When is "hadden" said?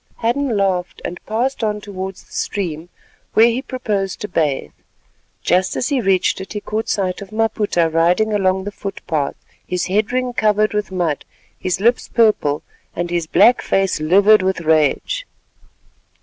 0.15-0.57